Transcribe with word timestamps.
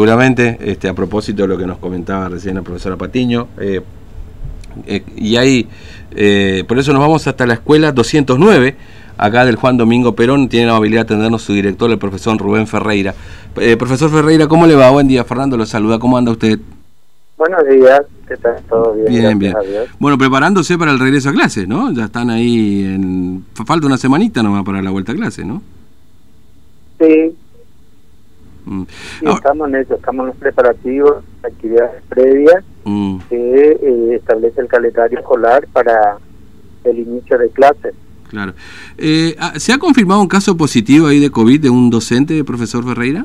Seguramente, 0.00 0.56
este, 0.60 0.88
a 0.88 0.94
propósito 0.94 1.42
de 1.42 1.48
lo 1.48 1.58
que 1.58 1.66
nos 1.66 1.78
comentaba 1.78 2.28
recién 2.28 2.54
la 2.54 2.62
profesora 2.62 2.96
Patiño, 2.96 3.48
eh, 3.58 3.80
eh, 4.86 5.02
y 5.16 5.34
ahí, 5.34 5.68
eh, 6.12 6.62
por 6.68 6.78
eso 6.78 6.92
nos 6.92 7.02
vamos 7.02 7.26
hasta 7.26 7.44
la 7.46 7.54
escuela 7.54 7.90
209, 7.90 8.76
acá 9.16 9.44
del 9.44 9.56
Juan 9.56 9.76
Domingo 9.76 10.14
Perón, 10.14 10.48
tiene 10.48 10.66
la 10.66 10.74
amabilidad 10.74 11.00
de 11.00 11.14
atendernos 11.14 11.42
su 11.42 11.52
director, 11.52 11.90
el 11.90 11.98
profesor 11.98 12.38
Rubén 12.38 12.68
Ferreira. 12.68 13.12
profesor 13.76 14.08
Ferreira, 14.08 14.46
¿cómo 14.46 14.68
le 14.68 14.76
va? 14.76 14.88
Buen 14.90 15.08
día, 15.08 15.24
Fernando, 15.24 15.56
lo 15.56 15.66
saluda, 15.66 15.98
¿cómo 15.98 16.16
anda 16.16 16.30
usted? 16.30 16.60
Buenos 17.36 17.68
días, 17.68 18.02
¿qué 18.28 18.36
tal? 18.36 18.54
¿Todo 18.68 18.94
bien? 18.94 19.06
Bien, 19.08 19.38
bien. 19.40 19.54
Bueno, 19.98 20.16
preparándose 20.16 20.78
para 20.78 20.92
el 20.92 21.00
regreso 21.00 21.30
a 21.30 21.32
clases, 21.32 21.66
¿no? 21.66 21.90
Ya 21.90 22.04
están 22.04 22.30
ahí, 22.30 22.84
en... 22.84 23.44
falta 23.66 23.88
una 23.88 23.98
semanita 23.98 24.44
nomás 24.44 24.62
para 24.62 24.80
la 24.80 24.90
vuelta 24.90 25.10
a 25.10 25.16
clase, 25.16 25.44
¿no? 25.44 25.60
Sí, 27.00 27.34
Mm. 28.68 28.82
estamos 29.34 29.68
en 29.68 29.74
eso, 29.76 29.94
estamos 29.94 30.24
en 30.24 30.26
los 30.28 30.36
preparativos, 30.36 31.24
actividades 31.42 32.02
previas 32.08 32.62
mm. 32.84 33.18
que 33.30 33.78
eh, 33.82 34.14
establece 34.16 34.60
el 34.60 34.68
calendario 34.68 35.18
escolar 35.18 35.66
para 35.72 36.18
el 36.84 36.98
inicio 36.98 37.38
de 37.38 37.48
clases. 37.48 37.94
Claro. 38.28 38.52
Eh, 38.98 39.34
ah, 39.38 39.54
¿Se 39.56 39.72
ha 39.72 39.78
confirmado 39.78 40.20
un 40.20 40.28
caso 40.28 40.54
positivo 40.56 41.06
ahí 41.06 41.18
de 41.18 41.30
COVID 41.30 41.62
de 41.62 41.70
un 41.70 41.88
docente, 41.88 42.44
profesor 42.44 42.84
Ferreira? 42.84 43.24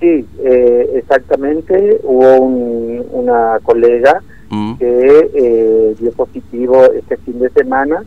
Sí, 0.00 0.24
eh, 0.44 0.90
exactamente. 0.94 2.00
Hubo 2.04 2.38
una 2.46 3.58
colega 3.64 4.22
mm. 4.50 4.74
que 4.74 5.96
dio 5.98 6.12
positivo 6.12 6.84
este 6.92 7.16
fin 7.16 7.40
de 7.40 7.50
semana 7.50 8.04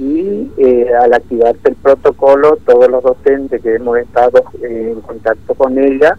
y 0.00 0.50
eh, 0.56 0.86
al 0.94 1.12
activarse 1.12 1.68
el 1.68 1.74
protocolo, 1.76 2.58
todos 2.64 2.88
los 2.88 3.02
docentes 3.02 3.60
que 3.60 3.74
hemos 3.74 3.98
estado 3.98 4.42
en 4.62 4.98
contacto 5.02 5.54
con 5.54 5.78
ella, 5.78 6.16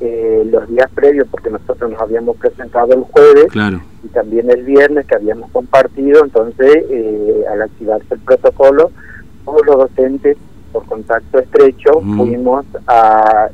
eh, 0.00 0.46
los 0.50 0.68
días 0.68 0.90
previos, 0.94 1.26
porque 1.30 1.48
nosotros 1.48 1.90
nos 1.90 2.00
habíamos 2.02 2.36
presentado 2.36 2.92
el 2.92 3.00
jueves 3.00 3.46
y 4.02 4.08
también 4.08 4.50
el 4.50 4.62
viernes 4.64 5.06
que 5.06 5.14
habíamos 5.14 5.50
compartido, 5.52 6.22
entonces 6.22 6.84
eh, 6.90 7.44
al 7.50 7.62
activarse 7.62 8.12
el 8.12 8.20
protocolo, 8.20 8.90
todos 9.46 9.64
los 9.64 9.78
docentes 9.78 10.36
por 10.70 10.84
contacto 10.84 11.38
estrecho 11.38 12.00
mm. 12.02 12.18
fuimos 12.18 12.66
a, 12.86 13.48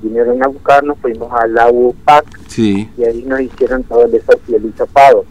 vinieron 0.00 0.42
a 0.42 0.46
buscarnos, 0.46 0.96
fuimos 1.00 1.30
a 1.32 1.46
la 1.48 1.68
UPAC 1.68 2.24
y 2.56 3.04
ahí 3.04 3.24
nos 3.26 3.42
hicieron 3.42 3.82
todo 3.82 4.06
el 4.06 4.12
desafío, 4.12 4.56
el 4.56 4.72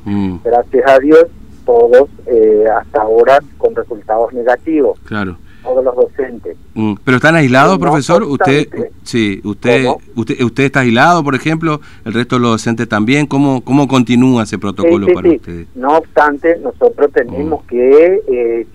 mm. 0.04 0.40
Gracias 0.44 0.84
a 0.88 1.00
Dios 1.00 1.26
todos 1.66 2.10
eh, 2.28 2.66
hasta 2.74 3.02
ahora 3.02 3.40
con 3.58 3.76
resultados 3.76 4.34
negativos. 4.34 5.00
Claro. 5.06 5.38
Todos 5.64 5.84
los 5.84 5.96
docentes. 5.96 6.56
Mm, 6.76 6.94
¿Pero 7.04 7.18
están 7.18 7.36
aislados, 7.36 7.80
profesor? 7.80 8.22
¿Usted 8.24 8.68
sí, 9.02 9.42
usted, 9.44 9.88
usted 10.16 10.42
usted 10.44 10.66
está 10.66 10.82
aislado, 10.82 11.24
por 11.24 11.34
ejemplo? 11.34 11.82
¿El 12.06 12.14
resto 12.14 12.36
de 12.36 12.42
los 12.42 12.52
docentes 12.52 12.88
también? 12.88 13.26
¿Cómo 13.26 13.62
cómo 13.62 13.88
continúa 13.88 14.44
ese 14.44 14.60
protocolo 14.60 15.08
para 15.12 15.30
ustedes? 15.30 15.68
No 15.74 15.98
obstante, 15.98 16.60
nosotros 16.60 17.12
tenemos 17.12 17.64
mm. 17.64 17.68
que, 17.68 18.22
eh, 18.28 18.68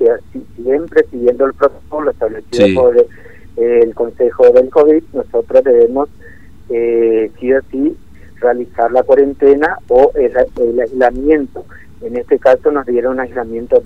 siempre 0.57 1.05
siguiendo 1.13 1.47
el 1.47 1.55
protocolo 1.55 2.11
establecido 2.11 2.83
por 2.83 3.07
el 3.57 3.95
Consejo 3.95 4.51
del 4.51 4.69
COVID, 4.69 5.03
nosotros 5.13 5.63
debemos 5.63 6.09
eh, 6.71 7.31
sí 7.39 7.53
o 7.53 7.61
sí 7.71 7.97
realizar 8.41 8.91
la 8.91 9.03
cuarentena 9.03 9.79
o 9.89 10.11
el, 10.15 10.33
el 10.57 10.81
aislamiento 10.81 11.65
en 12.03 12.17
este 12.17 12.39
caso 12.39 12.71
nos 12.71 12.87
dieron 12.87 13.21
aislamiento 13.21 13.83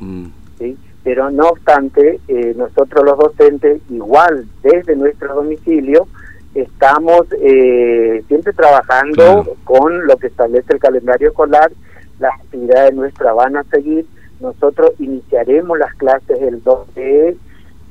mm. 0.00 0.26
¿sí? 0.58 0.76
pero 1.04 1.30
no 1.30 1.48
obstante, 1.48 2.20
eh, 2.28 2.54
nosotros 2.56 3.04
los 3.04 3.18
docentes, 3.18 3.80
igual 3.90 4.46
desde 4.62 4.94
nuestro 4.94 5.34
domicilio, 5.34 6.06
estamos 6.54 7.26
eh, 7.40 8.22
siempre 8.28 8.52
trabajando 8.52 9.56
con 9.64 10.06
lo 10.06 10.16
que 10.16 10.28
establece 10.28 10.74
el 10.74 10.78
calendario 10.78 11.28
escolar, 11.28 11.72
las 12.20 12.34
actividades 12.40 12.94
nuestras 12.94 13.34
van 13.34 13.56
a 13.56 13.64
seguir, 13.64 14.06
nosotros 14.40 14.92
iniciaremos 14.98 15.78
las 15.78 15.94
clases 15.94 16.40
el 16.40 16.62
2 16.62 16.94
de 16.94 17.36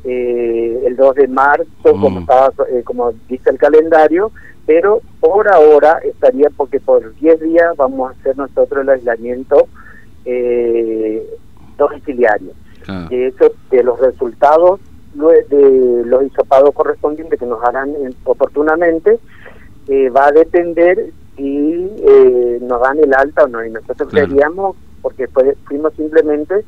eh, 0.04 0.84
el 0.86 0.96
2 0.96 1.16
de 1.16 1.28
marzo, 1.28 1.66
como 1.84 2.10
mm. 2.10 2.18
estaba, 2.20 2.54
como 2.84 3.14
dice 3.28 3.50
el 3.50 3.58
calendario, 3.58 4.32
pero 4.66 5.02
por 5.20 5.48
ahora 5.48 6.00
estaría 6.04 6.50
porque 6.56 6.80
por 6.80 7.16
10 7.16 7.40
días 7.42 7.76
vamos 7.78 8.10
a 8.10 8.20
hacer 8.20 8.38
nosotros 8.38 8.84
el 8.84 8.90
aislamiento 8.90 9.68
eh, 10.26 11.26
domiciliario. 11.78 12.52
De 13.10 13.28
hecho, 13.28 13.54
de 13.70 13.84
los 13.84 14.00
resultados 14.00 14.80
de 15.14 16.04
los 16.06 16.24
hisopados 16.24 16.74
correspondientes 16.74 17.40
que 17.40 17.46
nos 17.46 17.64
harán 17.64 17.94
oportunamente, 18.24 19.20
eh, 19.88 20.10
va 20.10 20.28
a 20.28 20.32
depender 20.32 21.12
si 21.36 21.90
eh, 22.08 22.60
nos 22.62 22.82
dan 22.82 23.00
el 23.00 23.14
alta 23.14 23.44
o 23.44 23.48
no. 23.48 23.64
Y 23.64 23.72
nosotros 23.72 24.10
queríamos, 24.12 24.76
porque 25.02 25.28
fuimos 25.66 25.94
simplemente 25.96 26.64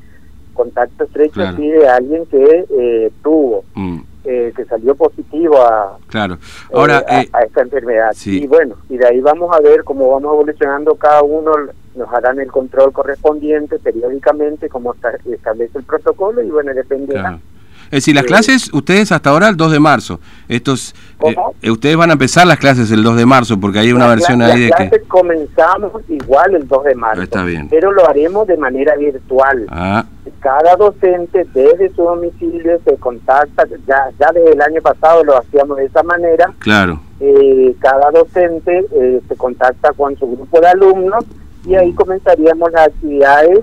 contacto 0.54 1.04
estrecho 1.04 1.42
de 1.42 1.88
alguien 1.88 2.26
que 2.28 2.66
eh, 2.70 3.12
tuvo. 3.22 3.64
Mm 3.76 4.00
eh, 4.26 4.54
que 4.56 4.64
salió 4.64 4.96
positivo 4.96 5.62
a, 5.62 5.98
claro. 6.08 6.38
Ahora, 6.74 7.04
eh, 7.10 7.30
a, 7.34 7.42
esta 7.42 7.62
enfermedad. 7.62 8.16
Y 8.26 8.48
bueno, 8.48 8.76
y 8.90 8.96
de 8.96 9.06
ahí 9.06 9.20
vamos 9.20 9.54
a 9.54 9.60
ver 9.60 9.84
cómo 9.84 10.12
vamos 10.12 10.34
evolucionando 10.34 10.96
cada 10.96 11.24
uno, 11.24 11.52
nos 11.94 12.14
harán 12.14 12.40
el 12.40 12.50
control 12.50 12.94
correspondiente 12.94 13.80
periódicamente, 13.80 14.70
como 14.70 14.96
establece 15.26 15.78
el 15.78 15.84
protocolo, 15.84 16.42
y 16.42 16.50
bueno, 16.50 16.74
depende 16.74 17.22
es 17.94 17.98
decir, 17.98 18.16
las 18.16 18.24
clases, 18.24 18.74
ustedes 18.74 19.12
hasta 19.12 19.30
ahora 19.30 19.50
el 19.50 19.56
2 19.56 19.74
de 19.74 19.80
marzo. 19.80 20.20
Estos, 20.50 20.96
eh, 21.62 21.70
ustedes 21.70 21.96
van 21.96 22.10
a 22.10 22.14
empezar 22.14 22.48
las 22.48 22.58
clases 22.58 22.90
el 22.90 23.04
2 23.04 23.18
de 23.18 23.26
marzo, 23.28 23.60
porque 23.60 23.78
hay 23.78 23.94
una 23.94 24.08
versión 24.08 24.42
ahí 24.42 24.62
de 24.62 24.70
que... 24.70 24.90
clases 24.90 25.04
comenzamos 25.08 26.02
igual 26.10 26.56
el 26.56 26.68
2 26.68 26.84
de 26.86 26.96
marzo. 26.96 27.22
Está 27.22 27.44
bien. 27.44 27.68
Pero 27.70 27.92
lo 27.92 28.10
haremos 28.10 28.48
de 28.48 28.58
manera 28.58 28.96
virtual. 28.96 29.68
Ah. 29.70 30.06
Cada 30.44 30.76
docente 30.76 31.48
desde 31.54 31.90
su 31.96 32.04
domicilio 32.04 32.78
se 32.84 32.98
contacta, 32.98 33.66
ya, 33.88 34.10
ya 34.20 34.30
desde 34.34 34.52
el 34.52 34.62
año 34.62 34.82
pasado 34.82 35.24
lo 35.24 35.38
hacíamos 35.38 35.78
de 35.78 35.86
esa 35.86 36.04
manera. 36.04 36.54
Claro. 36.60 37.00
Eh, 37.22 37.74
cada 37.80 38.12
docente 38.12 38.86
eh, 38.92 39.22
se 39.26 39.36
contacta 39.38 39.94
con 39.94 40.18
su 40.18 40.28
grupo 40.28 40.60
de 40.60 40.68
alumnos 40.68 41.24
y 41.66 41.76
ahí 41.76 41.94
comenzaríamos 41.94 42.74
las 42.74 42.88
actividades 42.88 43.62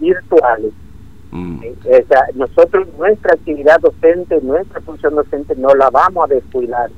virtuales. 0.00 0.72
Mm. 1.32 1.58
O 1.58 2.06
sea, 2.06 2.26
nosotros 2.36 2.86
nuestra 2.96 3.34
actividad 3.34 3.80
docente, 3.80 4.40
nuestra 4.42 4.80
función 4.80 5.16
docente 5.16 5.56
no 5.56 5.74
la 5.74 5.90
vamos 5.90 6.30
a 6.30 6.34
descuidar, 6.34 6.88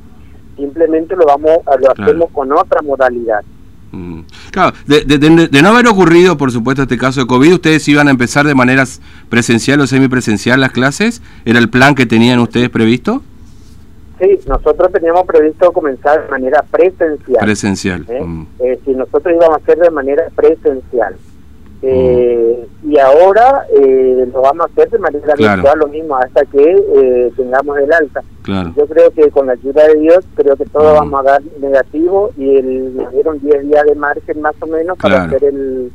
simplemente 0.57 1.17
lo 1.17 1.25
vamos 1.25 1.61
lo 1.81 1.91
hacemos 1.91 2.31
con 2.31 2.53
otra 2.53 2.83
modalidad. 2.83 3.43
Mm. 3.91 4.21
Claro, 4.53 4.77
de, 4.87 5.63
no 5.63 5.69
haber 5.71 5.87
ocurrido, 5.89 6.37
por 6.37 6.53
supuesto, 6.53 6.83
este 6.83 6.99
caso 6.99 7.21
de 7.21 7.27
COVID, 7.27 7.55
¿ustedes 7.55 7.89
iban 7.89 8.09
a 8.09 8.11
empezar 8.11 8.47
de 8.47 8.55
manera 8.55 8.85
presencial 9.31 9.81
o 9.81 9.87
semipresencial 9.87 10.61
las 10.61 10.73
clases? 10.73 11.23
¿Era 11.47 11.59
el 11.59 11.71
plan 11.71 11.95
que 11.95 12.05
tenían 12.05 12.39
ustedes 12.39 12.69
previsto? 12.69 13.23
Sí, 14.21 14.39
nosotros 14.47 14.93
teníamos 14.93 15.25
previsto 15.27 15.73
comenzar 15.73 16.25
de 16.25 16.29
manera 16.29 16.63
presencial. 16.71 17.41
Presencial. 17.41 18.05
¿Eh? 18.11 18.23
Mm. 18.23 18.47
Eh, 18.59 18.79
si 18.85 18.93
nosotros 18.93 19.35
íbamos 19.35 19.57
a 19.57 19.63
hacer 19.63 19.79
de 19.79 19.91
manera 19.91 20.25
presencial. 20.37 21.17
Eh, 21.81 22.67
y 22.93 22.99
ahora 22.99 23.65
eh, 23.75 24.29
lo 24.31 24.43
vamos 24.43 24.67
a 24.67 24.71
hacer 24.71 24.91
de 24.91 24.99
manera 24.99 25.35
virtual 25.35 25.79
lo 25.79 25.89
mismo 25.89 26.15
hasta 26.15 26.45
que 26.45 26.63
eh, 26.63 27.33
tengamos 27.35 27.79
el 27.79 27.91
alta. 27.91 28.23
Yo 28.77 28.87
creo 28.87 29.11
que 29.13 29.31
con 29.31 29.47
la 29.47 29.55
ayuda 29.55 29.87
de 29.87 29.99
Dios 30.01 30.19
creo 30.35 30.57
que 30.57 30.67
todo 30.67 30.93
vamos 30.93 31.21
a 31.21 31.23
dar 31.23 31.43
negativo 31.59 32.33
y 32.37 32.55
el, 32.55 32.95
nos 32.95 33.11
dieron 33.13 33.41
10 33.41 33.63
días 33.63 33.87
de 33.87 33.95
margen 33.95 34.43
más 34.43 34.55
o 34.61 34.67
menos 34.67 34.99
para 34.99 35.25
hacer 35.25 35.43
el, 35.43 35.91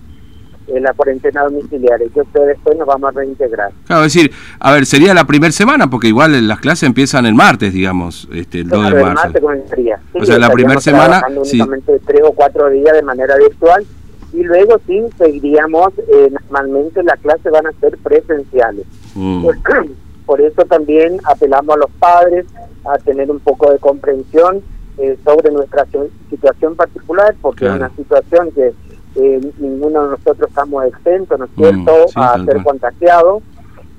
la 0.74 0.92
cuarentena 0.94 1.44
domiciliaria 1.44 2.08
que 2.12 2.40
después 2.40 2.76
nos 2.76 2.88
vamos 2.88 3.10
a 3.10 3.20
reintegrar. 3.20 3.70
Claro, 3.86 4.04
es 4.04 4.14
decir, 4.16 4.32
a 4.60 4.72
ver, 4.72 4.88
sería 4.88 5.14
la 5.14 5.28
primera 5.28 5.52
semana 5.52 5.92
porque 5.92 6.08
igual 6.08 6.48
las 6.48 6.60
clases 6.60 6.88
empiezan 6.88 7.28
el 7.28 7.36
martes, 7.36 7.74
digamos, 7.74 8.28
este, 8.34 8.62
el 8.62 8.70
2 8.70 8.86
de 8.86 8.90
marzo. 8.90 9.08
El 9.08 9.14
martes 9.14 9.42
comenzaría. 9.44 10.00
o 10.14 10.26
sea, 10.26 10.40
la 10.40 10.50
primera 10.50 10.82
semana... 10.82 11.22
Únicamente 11.30 12.02
tres 12.08 12.22
o 12.24 12.32
cuatro 12.32 12.72
días 12.72 12.94
de 12.94 13.04
manera 13.04 13.36
virtual 13.38 13.86
y 14.34 14.44
luego 14.44 14.80
sí 14.86 15.04
seguiríamos, 15.18 15.94
eh, 15.98 16.30
normalmente 16.32 17.02
las 17.04 17.20
clases 17.20 17.52
van 17.52 17.68
a 17.68 17.72
ser 17.74 17.98
presenciales. 17.98 18.86
Mm. 19.16 19.48
Por, 20.26 20.42
eso 20.42 20.66
también 20.66 21.20
apelamos 21.24 21.76
a 21.76 21.80
los 21.80 21.92
padres 22.00 22.46
a 22.84 22.98
tener 22.98 23.32
un 23.32 23.40
poco 23.40 23.72
de 23.72 23.80
comprensión 23.80 24.62
eh, 24.98 25.18
sobre 25.24 25.52
nuestra 25.52 25.86
situación 26.30 26.76
particular, 26.76 27.34
porque 27.42 27.66
es 27.66 27.72
una 27.72 27.90
situación 27.96 28.52
que 28.52 28.74
eh, 29.16 29.52
ninguno 29.58 30.04
de 30.04 30.10
nosotros 30.12 30.50
estamos 30.50 30.84
exentos, 30.86 31.40
¿no 31.40 31.46
es 31.46 31.52
mm, 31.52 31.62
cierto?, 31.62 32.06
a 32.16 32.44
ser 32.44 32.62
contagiados. 32.62 33.42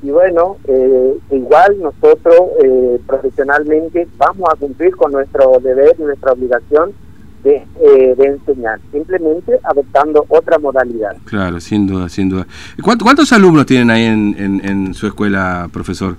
Y 0.02 0.10
bueno, 0.10 0.58
igual 1.30 1.80
nosotros 1.80 2.36
profesionalmente 3.06 4.06
vamos 4.16 4.48
a 4.52 4.56
cumplir 4.56 4.94
con 4.96 5.10
nuestro 5.10 5.58
deber 5.60 5.96
y 5.98 6.02
nuestra 6.02 6.32
obligación 6.32 6.92
eh, 7.44 8.14
de, 8.16 8.24
enseñar, 8.26 8.80
simplemente 8.90 9.58
adoptando 9.62 10.26
otra 10.28 10.58
modalidad. 10.58 11.16
Claro, 11.24 11.60
sin 11.60 11.86
duda, 11.86 12.08
sin 12.08 12.28
duda. 12.28 12.46
¿Cuántos, 12.82 13.32
alumnos 13.32 13.66
tienen 13.66 13.90
ahí 13.90 14.04
en, 14.04 14.60
en, 14.64 14.94
su 14.94 15.06
escuela, 15.06 15.68
profesor? 15.72 16.16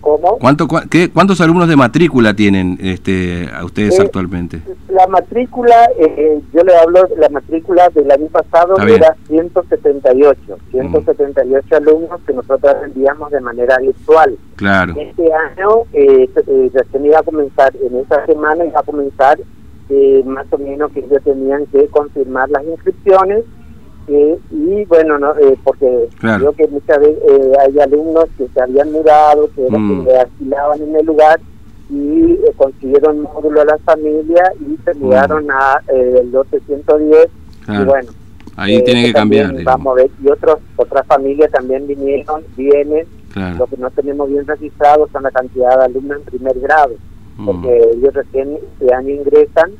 ¿Cómo? 0.00 0.38
¿Cuánto, 0.38 0.68
qué, 0.88 1.10
¿Cuántos 1.10 1.40
alumnos 1.40 1.68
de 1.68 1.76
matrícula 1.76 2.32
tienen 2.34 2.78
este, 2.80 3.50
a 3.52 3.64
ustedes 3.64 3.98
eh, 3.98 4.02
actualmente? 4.02 4.62
La 4.88 5.06
matrícula, 5.08 5.74
eh, 5.98 6.40
yo 6.54 6.62
le 6.62 6.76
hablo, 6.76 7.08
la 7.18 7.28
matrícula 7.28 7.88
del 7.90 8.10
año 8.10 8.26
pasado 8.28 8.76
era 8.86 9.16
178, 9.26 10.58
178 10.70 11.66
mm. 11.68 11.74
alumnos 11.74 12.20
que 12.26 12.32
nosotros 12.32 12.74
enviamos 12.84 13.30
de 13.32 13.40
manera 13.40 13.78
virtual. 13.78 14.38
Claro. 14.54 14.94
Este 14.96 15.28
año 15.32 15.82
eh, 15.92 16.30
eh 16.46 16.70
iba 17.04 17.18
a 17.18 17.22
comenzar, 17.22 17.74
en 17.76 17.96
esta 17.96 18.24
semana 18.26 18.64
iba 18.64 18.80
a 18.80 18.84
comenzar 18.84 19.38
más 20.24 20.46
o 20.50 20.58
menos 20.58 20.90
que 20.92 21.00
ellos 21.00 21.22
tenían 21.22 21.66
que 21.66 21.86
confirmar 21.88 22.48
las 22.50 22.64
inscripciones 22.64 23.44
y 24.08 24.84
bueno, 24.84 25.18
no, 25.18 25.32
eh, 25.36 25.58
porque 25.64 26.08
creo 26.20 26.52
que 26.52 26.68
muchas 26.68 27.00
veces 27.00 27.18
eh, 27.28 27.52
hay 27.60 27.78
alumnos 27.80 28.26
que 28.38 28.46
se 28.48 28.62
habían 28.62 28.92
mudado, 28.92 29.50
que, 29.54 29.66
mm. 29.68 30.06
alquilaban 30.20 30.82
en 30.82 30.96
el 30.96 31.06
lugar 31.06 31.40
y 31.90 32.32
eh, 32.32 32.52
consiguieron 32.56 33.22
módulo 33.22 33.62
a 33.62 33.64
la 33.64 33.78
familia 33.78 34.52
y 34.60 34.76
se 34.84 34.94
mm. 34.94 34.98
mudaron 35.00 35.50
a 35.50 35.80
el 35.88 36.32
110 36.66 37.28
y 37.68 37.84
bueno. 37.84 38.12
Ahí 38.54 38.82
tiene 38.84 39.06
que 39.06 39.12
cambiar. 39.12 39.52
Vamos 39.64 39.92
a 39.92 40.02
ver, 40.02 40.10
y 40.22 40.28
otros, 40.28 40.60
otras 40.76 41.06
familias 41.06 41.50
también 41.50 41.86
vinieron, 41.86 42.42
vienen. 42.56 43.06
Lo 43.58 43.66
que 43.66 43.76
no 43.76 43.90
tenemos 43.90 44.30
bien 44.30 44.46
registrado 44.46 45.06
son 45.12 45.24
la 45.24 45.30
cantidad 45.30 45.78
de 45.78 45.84
alumnos 45.84 46.18
en 46.18 46.24
primer 46.24 46.58
grado, 46.58 46.94
mm. 47.36 47.46
porque 47.46 47.80
ellos 47.94 48.14
recién 48.14 48.56
este 48.56 48.94
año 48.94 49.10
ingresan 49.10 49.72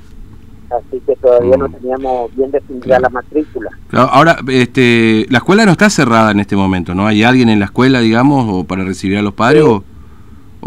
así 0.71 1.01
que 1.07 1.17
todavía 1.17 1.57
no 1.57 1.69
mm. 1.69 1.73
teníamos 1.73 2.37
bien 2.37 2.51
definida 2.51 3.01
la 3.01 3.09
matrícula. 3.09 3.71
Ahora, 3.93 4.39
este, 4.49 5.27
la 5.29 5.39
escuela 5.39 5.65
no 5.65 5.73
está 5.73 5.91
cerrada 5.91 6.31
en 6.31 6.41
este 6.41 6.57
momento, 6.57 6.95
¿no? 6.95 7.07
¿Hay 7.07 7.23
alguien 7.23 7.49
en 7.49 7.59
la 7.59 7.67
escuela, 7.67 8.01
digamos, 8.01 8.47
o 8.49 8.65
para 8.65 8.85
recibir 8.85 9.19
a 9.19 9.23
los 9.23 9.35
padres 9.35 9.65
o, 9.65 9.83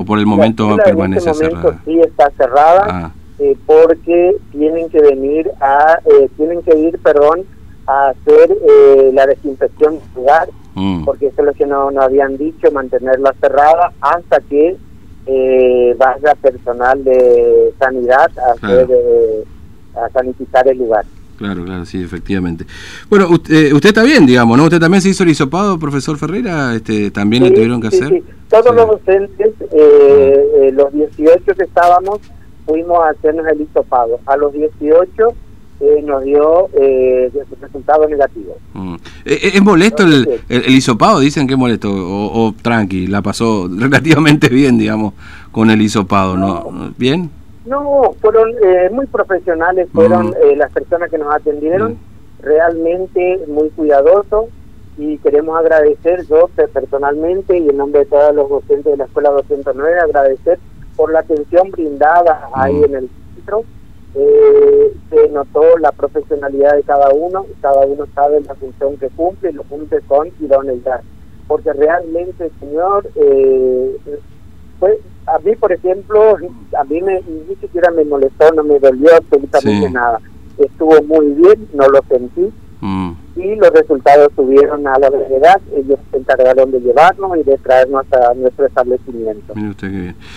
por 0.05 0.19
el 0.19 0.25
momento 0.25 0.77
permanece 0.83 1.29
este 1.29 1.43
momento 1.43 1.61
cerrada? 1.61 1.81
Sí 1.85 1.99
está 1.99 2.31
cerrada 2.37 2.85
ah. 2.89 3.11
eh, 3.39 3.57
porque 3.65 4.37
tienen 4.51 4.89
que 4.89 5.01
venir 5.01 5.51
a, 5.59 5.99
eh, 6.05 6.29
tienen 6.37 6.61
que 6.63 6.77
ir, 6.77 6.97
perdón, 6.99 7.41
a 7.85 8.09
hacer 8.09 8.51
eh, 8.51 9.11
la 9.13 9.25
desinfección 9.25 9.95
del 9.95 10.09
lugar, 10.15 10.49
mm. 10.75 11.03
porque 11.03 11.27
eso 11.27 11.41
es 11.41 11.45
lo 11.47 11.53
que 11.53 11.65
no, 11.65 11.91
no 11.91 12.01
habían 12.01 12.37
dicho, 12.37 12.71
mantenerla 12.71 13.33
cerrada 13.41 13.91
hasta 13.99 14.39
que 14.41 14.77
vaya 15.25 16.35
personal 16.41 17.03
de 17.03 17.73
sanidad 17.79 18.31
a 18.39 18.51
hacer 18.53 18.87
a 19.95 20.09
sanitizar 20.09 20.67
el 20.67 20.77
lugar. 20.77 21.05
Claro, 21.39 21.63
claro, 21.63 21.85
sí, 21.85 22.03
efectivamente. 22.03 22.65
Bueno, 23.09 23.29
usted, 23.29 23.71
usted 23.71 23.89
está 23.89 24.03
bien, 24.03 24.25
digamos, 24.25 24.57
¿no? 24.57 24.65
¿Usted 24.65 24.79
también 24.79 25.01
se 25.01 25.07
hizo 25.07 25.23
el 25.23 25.29
hisopado, 25.29 25.79
profesor 25.79 26.17
Ferreira? 26.17 26.75
Este, 26.75 27.11
¿También 27.11 27.43
le 27.43 27.51
tuvieron 27.51 27.79
que 27.79 27.87
hacer? 27.87 28.09
Sí. 28.09 28.23
Todos 28.49 28.75
los 28.75 28.87
docentes, 28.87 29.53
eh, 29.71 30.45
eh, 30.61 30.71
los 30.73 30.91
18 30.91 31.55
que 31.55 31.63
estábamos, 31.63 32.19
fuimos 32.65 32.99
a 33.05 33.11
hacernos 33.11 33.47
el 33.47 33.61
hisopado. 33.61 34.19
A 34.25 34.35
los 34.35 34.51
18 34.51 35.33
eh, 35.79 36.01
nos 36.03 36.23
dio 36.23 36.69
eh, 36.73 37.31
resultados 37.61 38.09
negativos. 38.09 38.57
Mm. 38.73 38.95
¿Es 39.25 39.61
molesto 39.61 40.03
el, 40.03 40.41
el, 40.49 40.75
hisopado? 40.75 41.19
Dicen 41.19 41.47
que 41.47 41.53
es 41.53 41.59
molesto, 41.59 41.89
o, 41.91 42.53
tranqui, 42.61 43.07
la 43.07 43.21
pasó 43.21 43.69
relativamente 43.77 44.49
bien, 44.49 44.77
digamos, 44.77 45.13
con 45.51 45.69
el 45.69 45.81
hisopado, 45.81 46.37
¿no? 46.37 46.93
¿Bien? 46.97 47.29
No, 47.65 48.15
fueron 48.19 48.49
eh, 48.63 48.89
muy 48.91 49.05
profesionales, 49.05 49.89
fueron 49.93 50.33
eh, 50.43 50.55
las 50.55 50.71
personas 50.71 51.11
que 51.11 51.19
nos 51.19 51.33
atendieron, 51.33 51.99
realmente 52.41 53.41
muy 53.47 53.69
cuidadosos 53.69 54.45
y 54.97 55.17
queremos 55.19 55.57
agradecer 55.57 56.25
yo 56.25 56.49
personalmente 56.73 57.57
y 57.57 57.69
en 57.69 57.77
nombre 57.77 57.99
de 57.99 58.05
todos 58.07 58.33
los 58.33 58.49
docentes 58.49 58.85
de 58.85 58.97
la 58.97 59.05
Escuela 59.05 59.29
209, 59.29 59.99
agradecer 59.99 60.59
por 60.95 61.13
la 61.13 61.19
atención 61.19 61.69
brindada 61.71 62.49
ahí 62.53 62.83
en 62.83 62.95
el 62.95 63.09
centro. 63.35 63.63
Eh, 64.15 64.93
se 65.09 65.29
notó 65.29 65.77
la 65.77 65.91
profesionalidad 65.91 66.75
de 66.75 66.83
cada 66.83 67.09
uno, 67.09 67.45
cada 67.61 67.85
uno 67.85 68.05
sabe 68.15 68.41
la 68.41 68.55
función 68.55 68.97
que 68.97 69.09
cumple 69.09 69.51
y 69.51 69.53
lo 69.53 69.63
cumple 69.63 70.01
con 70.01 70.29
idoneidad. 70.39 71.01
Porque 71.47 71.73
realmente, 71.73 72.51
señor, 72.59 73.07
eh, 73.15 73.97
fue 74.79 74.99
a 75.27 75.39
mí, 75.39 75.55
por 75.55 75.71
ejemplo, 75.71 76.37
a 76.77 76.83
mí 76.85 77.01
me, 77.01 77.21
ni 77.21 77.55
siquiera 77.55 77.91
me 77.91 78.03
molestó, 78.03 78.51
no 78.53 78.63
me 78.63 78.79
dolió 78.79 79.15
absolutamente 79.15 79.89
nada. 79.89 80.19
Estuvo 80.57 81.01
muy 81.03 81.27
bien, 81.33 81.69
no 81.73 81.87
lo 81.87 82.01
sentí. 82.09 82.51
Mm. 82.81 83.11
Y 83.35 83.55
los 83.55 83.71
resultados 83.71 84.29
subieron 84.35 84.85
a 84.87 84.97
la 84.99 85.09
brevedad. 85.09 85.61
Ellos 85.75 85.99
se 86.11 86.17
encargaron 86.17 86.71
de 86.71 86.79
llevarnos 86.79 87.37
y 87.37 87.43
de 87.43 87.57
traernos 87.57 88.05
a 88.11 88.33
nuestro 88.33 88.65
establecimiento. 88.65 89.53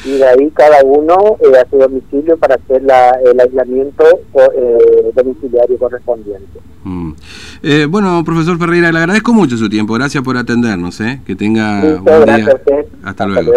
Y 0.04 0.18
de 0.18 0.26
ahí 0.26 0.50
cada 0.50 0.82
uno 0.84 1.36
eh, 1.40 1.58
a 1.58 1.68
su 1.68 1.78
domicilio 1.78 2.36
para 2.36 2.56
hacer 2.56 2.82
la, 2.82 3.10
el 3.24 3.38
aislamiento 3.40 4.04
eh, 4.56 5.12
domiciliario 5.14 5.78
correspondiente. 5.78 6.60
Mm. 6.84 7.12
Eh, 7.64 7.86
bueno, 7.88 8.22
profesor 8.24 8.58
Ferreira, 8.58 8.90
le 8.90 8.98
agradezco 8.98 9.32
mucho 9.32 9.56
su 9.56 9.68
tiempo. 9.68 9.94
Gracias 9.94 10.22
por 10.22 10.36
atendernos. 10.36 11.00
¿eh? 11.00 11.20
Que 11.24 11.36
tenga 11.36 11.98
buen 12.00 12.24
día. 12.24 12.60
Hasta, 13.04 13.26
luego. 13.26 13.52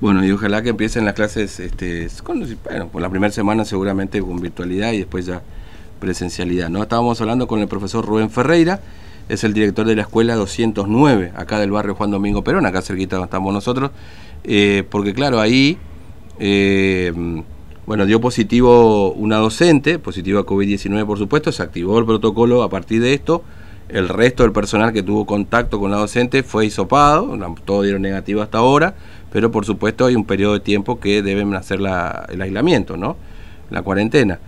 Bueno, 0.00 0.24
y 0.24 0.32
ojalá 0.32 0.62
que 0.62 0.70
empiecen 0.70 1.04
las 1.04 1.14
clases, 1.14 1.60
este, 1.60 2.08
con, 2.22 2.40
bueno, 2.64 2.88
por 2.88 3.02
la 3.02 3.08
primera 3.10 3.32
semana 3.32 3.64
seguramente 3.64 4.20
con 4.20 4.40
virtualidad 4.40 4.92
y 4.92 4.98
después 4.98 5.26
ya 5.26 5.42
presencialidad. 6.00 6.68
¿no? 6.70 6.82
Estábamos 6.82 7.20
hablando 7.20 7.46
con 7.46 7.60
el 7.60 7.68
profesor 7.68 8.04
Rubén 8.04 8.30
Ferreira, 8.30 8.80
es 9.28 9.44
el 9.44 9.52
director 9.52 9.86
de 9.86 9.94
la 9.94 10.02
escuela 10.02 10.34
209, 10.34 11.32
acá 11.36 11.60
del 11.60 11.70
barrio 11.70 11.94
Juan 11.94 12.10
Domingo 12.10 12.42
Perón, 12.42 12.66
acá 12.66 12.82
cerquita 12.82 13.16
donde 13.16 13.26
estamos 13.26 13.54
nosotros, 13.54 13.92
eh, 14.42 14.84
porque 14.90 15.14
claro, 15.14 15.38
ahí 15.40 15.78
bueno, 17.90 18.06
dio 18.06 18.20
positivo 18.20 19.12
una 19.14 19.38
docente, 19.38 19.98
positiva 19.98 20.40
a 20.40 20.46
COVID-19 20.46 21.04
por 21.06 21.18
supuesto, 21.18 21.50
se 21.50 21.60
activó 21.60 21.98
el 21.98 22.06
protocolo 22.06 22.62
a 22.62 22.70
partir 22.70 23.02
de 23.02 23.14
esto. 23.14 23.42
El 23.88 24.08
resto 24.08 24.44
del 24.44 24.52
personal 24.52 24.92
que 24.92 25.02
tuvo 25.02 25.26
contacto 25.26 25.80
con 25.80 25.90
la 25.90 25.96
docente 25.96 26.44
fue 26.44 26.66
hisopado, 26.66 27.36
todos 27.64 27.82
dieron 27.82 28.02
negativo 28.02 28.42
hasta 28.42 28.58
ahora, 28.58 28.94
pero 29.32 29.50
por 29.50 29.64
supuesto 29.64 30.06
hay 30.06 30.14
un 30.14 30.24
periodo 30.24 30.52
de 30.52 30.60
tiempo 30.60 31.00
que 31.00 31.20
deben 31.22 31.52
hacer 31.54 31.80
el 31.80 32.40
aislamiento, 32.40 32.96
¿no? 32.96 33.16
La 33.70 33.82
cuarentena. 33.82 34.38